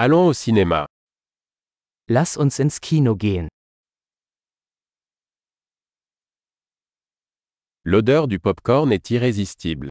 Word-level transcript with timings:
Allons 0.00 0.28
au 0.28 0.32
cinéma. 0.32 0.86
Lass 2.08 2.36
uns 2.36 2.60
ins 2.60 2.78
Kino 2.80 3.16
gehen. 3.16 3.48
L'odeur 7.84 8.28
du 8.28 8.38
popcorn 8.38 8.92
est 8.92 9.10
irrésistible. 9.10 9.88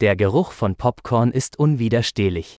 Der 0.00 0.16
Geruch 0.16 0.52
von 0.52 0.74
Popcorn 0.76 1.32
ist 1.32 1.58
unwiderstehlich. 1.58 2.58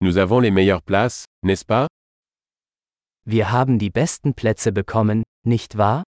Nous 0.00 0.16
avons 0.16 0.40
les 0.40 0.50
meilleures 0.50 0.82
places, 0.82 1.26
n'est-ce 1.42 1.66
pas 1.66 1.86
Wir 3.26 3.52
haben 3.52 3.78
die 3.78 3.90
besten 3.90 4.32
Plätze 4.32 4.72
bekommen, 4.72 5.22
nicht 5.44 5.76
wahr? 5.76 6.02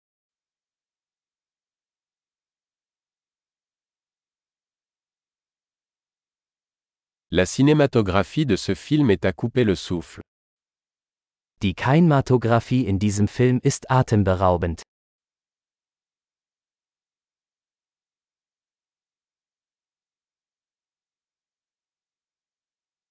La 7.33 7.45
cinématographie 7.45 8.47
de 8.47 8.55
ce 8.55 8.77
film 8.77 9.11
est 9.11 9.25
à 9.25 9.33
couper 9.33 9.65
le 9.65 9.75
souffle. 9.75 10.21
Die 11.61 11.75
Kinematographie 11.75 12.87
in 12.89 12.99
diesem 12.99 13.27
Film 13.27 13.59
ist 13.65 13.85
atemberaubend. 13.89 14.83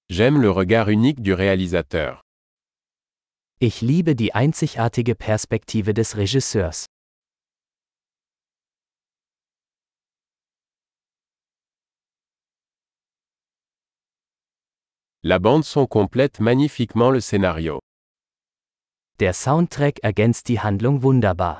J'aime 0.08 0.40
le 0.40 0.50
regard 0.50 0.88
unique 0.88 1.20
du 1.20 1.34
réalisateur. 1.34 2.22
Ich 3.60 3.82
liebe 3.82 4.14
die 4.14 4.32
einzigartige 4.34 5.14
Perspektive 5.14 5.92
des 5.92 6.16
Regisseurs. 6.16 6.86
La 15.28 15.40
bande 15.40 15.64
son 15.64 15.88
complète 15.88 16.38
magnifiquement 16.38 17.10
le 17.10 17.20
scénario. 17.20 17.80
Der 19.18 19.32
Soundtrack 19.34 19.98
ergänzt 20.04 20.46
die 20.46 20.60
Handlung 20.60 21.02
wunderbar. 21.02 21.58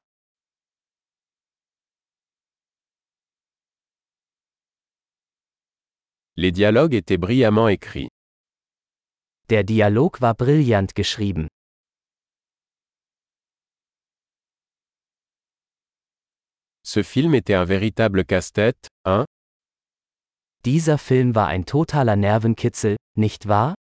Les 6.36 6.52
dialogues 6.52 6.94
étaient 6.94 7.18
brillamment 7.18 7.66
écrits. 7.66 8.08
Der 9.48 9.64
Dialog 9.64 10.20
war 10.20 10.36
brillant 10.36 10.94
geschrieben. 10.94 11.48
Ce 16.84 17.02
film 17.02 17.34
était 17.34 17.56
un 17.56 17.64
véritable 17.64 18.24
casse-tête, 18.24 18.86
hein? 19.04 19.24
Dieser 20.64 20.98
Film 20.98 21.34
war 21.34 21.48
ein 21.48 21.64
totaler 21.64 22.14
Nervenkitzel, 22.14 22.96
nicht 23.16 23.48
wahr? 23.48 23.74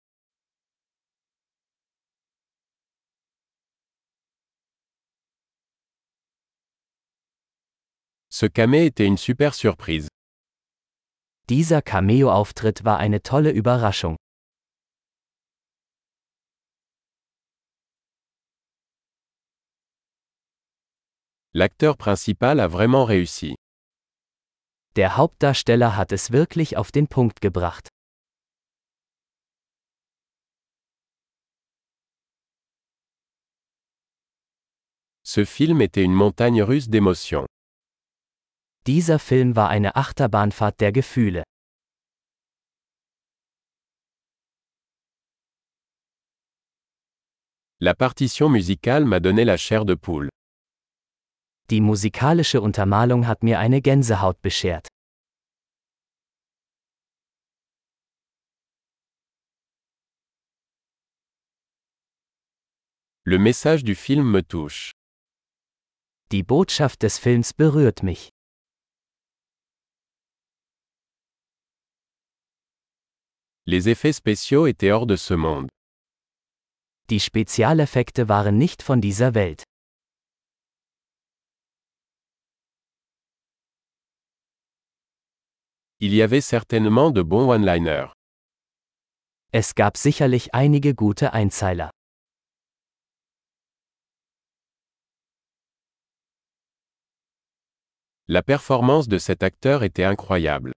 Ce 8.29 8.45
camé 8.47 8.85
était 8.85 9.05
une 9.05 9.17
super 9.17 9.53
surprise. 9.53 10.09
Dieser 11.47 11.81
Cameo-Auftritt 11.81 12.83
war 12.83 12.97
eine 12.97 13.21
tolle 13.21 13.51
Überraschung. 13.51 14.17
L'acteur 21.53 21.95
principal 21.95 22.59
a 22.59 22.67
vraiment 22.67 23.05
réussi. 23.05 23.55
Der 24.97 25.15
Hauptdarsteller 25.15 25.95
hat 25.95 26.11
es 26.11 26.31
wirklich 26.31 26.75
auf 26.75 26.91
den 26.91 27.07
Punkt 27.07 27.39
gebracht. 27.39 27.94
Ce 35.27 35.43
film 35.43 35.81
était 35.81 36.03
une 36.03 36.13
montagne 36.13 36.61
russe 36.61 36.87
d'émotions. 36.87 37.47
Dieser 38.85 39.17
Film 39.17 39.55
war 39.55 39.69
eine 39.69 39.95
Achterbahnfahrt 39.95 40.79
der 40.79 40.91
Gefühle. 40.91 41.43
La 47.79 47.95
partition 47.95 48.49
musicale 48.49 49.05
m'a 49.05 49.19
donné 49.19 49.45
la 49.45 49.57
chair 49.57 49.83
de 49.83 49.95
poule. 49.95 50.29
Die 51.71 51.81
musikalische 51.81 52.61
Untermalung 52.61 53.25
hat 53.25 53.41
mir 53.41 53.57
eine 53.57 53.81
Gänsehaut 53.81 54.39
beschert. 54.43 54.87
Le 63.25 63.39
message 63.39 63.83
du 63.83 63.95
film 63.95 64.31
me 64.31 64.43
touche. 64.43 64.91
Die 66.35 66.43
Botschaft 66.43 67.01
des 67.01 67.17
Films 67.17 67.53
berührt 67.53 68.03
mich. 68.03 68.27
Les 73.65 73.87
effets 73.87 74.11
spéciaux 74.11 74.67
étaient 74.67 74.91
hors 74.91 75.05
de 75.07 75.15
ce 75.15 75.33
monde. 75.33 75.69
Die 77.09 77.21
Spezialeffekte 77.21 78.27
waren 78.27 78.57
nicht 78.57 78.83
von 78.83 78.99
dieser 78.99 79.33
Welt. 79.33 79.63
Il 86.01 86.13
y 86.13 86.21
avait 86.21 86.41
certainement 86.41 87.11
de 87.11 87.23
bons 87.23 87.47
one-liners. 87.47 88.11
Es 89.53 89.73
gab 89.73 89.95
sicherlich 89.95 90.53
einige 90.53 90.95
gute 90.95 91.31
Einzeiler. 91.31 91.94
La 98.27 98.41
performance 98.41 99.07
de 99.07 99.19
cet 99.19 99.43
acteur 99.43 99.83
était 99.83 100.03
incroyable. 100.03 100.71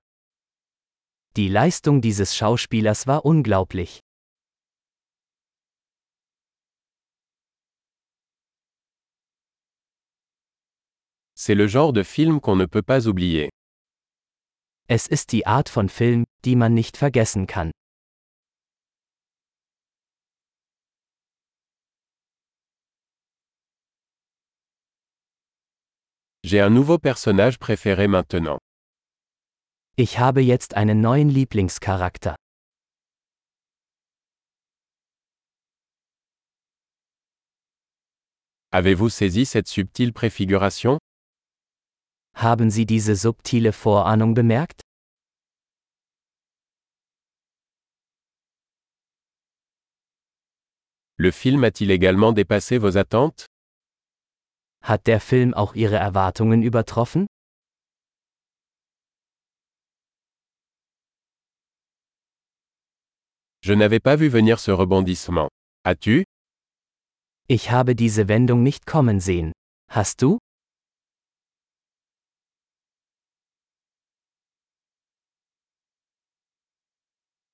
Die 1.35 1.49
Leistung 1.49 2.03
dieses 2.03 2.37
Schauspielers 2.37 3.07
war 3.07 3.25
unglaublich. 3.25 4.01
C'est 11.35 11.55
le 11.55 11.67
genre 11.69 11.95
de 11.95 12.03
film 12.03 12.39
qu'on 12.43 12.57
ne 12.57 12.67
peut 12.67 12.83
pas 12.83 13.09
oublier. 13.09 13.49
Es 14.87 15.07
ist 15.07 15.33
die 15.33 15.47
Art 15.47 15.71
von 15.71 15.89
Film, 15.89 16.25
die 16.45 16.55
man 16.55 16.75
nicht 16.75 16.99
vergessen 16.99 17.47
kann. 17.47 17.71
J'ai 26.51 26.61
un 26.61 26.71
nouveau 26.71 26.97
personnage 26.99 27.59
préféré 27.59 28.09
maintenant. 28.09 28.57
Ich 29.99 30.19
habe 30.19 30.41
jetzt 30.41 30.73
einen 30.73 31.03
neuen 31.03 31.29
Lieblingscharakter. 31.29 32.37
Avez-vous 38.73 39.11
saisi 39.11 39.45
cette 39.45 39.69
subtile 39.69 40.15
préfiguration? 40.15 40.97
Haben 42.35 42.71
Sie 42.71 42.87
diese 42.87 43.15
subtile 43.15 43.73
Vorahnung 43.73 44.33
bemerkt? 44.33 44.81
Le 51.19 51.31
film 51.31 51.63
a-t-il 51.65 51.91
également 51.91 52.33
dépassé 52.33 52.79
vos 52.79 52.97
attentes? 52.97 53.48
Hat 54.89 55.07
der 55.07 55.21
Film 55.21 55.53
auch 55.53 55.75
Ihre 55.75 55.97
Erwartungen 55.97 56.63
übertroffen? 56.63 57.27
Je 63.63 63.75
n'avais 63.75 64.01
pas 64.01 64.17
vu 64.17 64.31
venir 64.33 64.59
ce 64.59 64.71
rebondissement. 64.71 65.51
As-tu 65.85 66.25
Ich 67.49 67.71
habe 67.71 67.95
diese 67.95 68.29
Wendung 68.29 68.63
nicht 68.63 68.87
kommen 68.87 69.21
sehen. 69.21 69.53
Hast 69.91 70.23
du? 70.23 70.39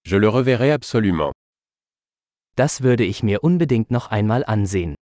Je 0.06 0.18
le 0.18 0.28
reverrai 0.28 0.72
absolument. 0.72 1.32
Das 2.54 2.82
würde 2.84 3.02
ich 3.02 3.24
mir 3.24 3.42
unbedingt 3.42 3.90
noch 3.90 4.12
einmal 4.12 4.44
ansehen. 4.44 4.94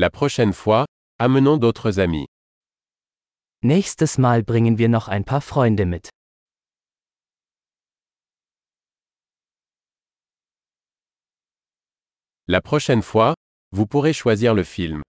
La 0.00 0.10
prochaine 0.10 0.52
fois, 0.52 0.86
amenons 1.18 1.56
d'autres 1.58 1.98
amis. 1.98 2.28
Nächstes 3.64 4.16
Mal 4.16 4.44
bringen 4.44 4.78
wir 4.78 4.88
noch 4.88 5.08
ein 5.08 5.24
paar 5.24 5.40
Freunde 5.40 5.86
mit. 5.86 6.08
La 12.46 12.60
prochaine 12.60 13.02
fois, 13.02 13.34
vous 13.72 13.88
pourrez 13.88 14.12
choisir 14.12 14.54
le 14.54 14.62
film. 14.62 15.02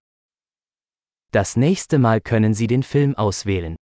Das 1.32 1.56
nächste 1.56 2.00
Mal 2.00 2.20
können 2.20 2.56
Sie 2.56 2.66
den 2.66 2.82
Film 2.82 3.14
auswählen. 3.14 3.76